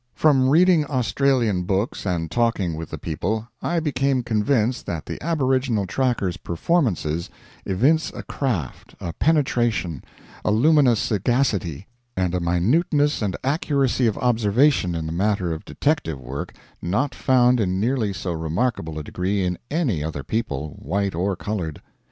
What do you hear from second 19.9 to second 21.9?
other people, white or colored.